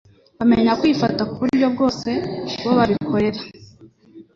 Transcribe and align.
bamenya 0.37 0.77
kwifata 0.79 1.21
ku 1.29 1.35
buryo 1.41 1.65
bwose 1.73 2.09
Bo 2.61 2.71
babikorera 2.77 3.41